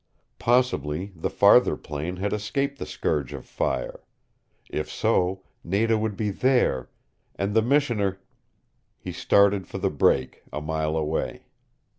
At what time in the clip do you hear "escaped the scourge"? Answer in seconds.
2.33-3.33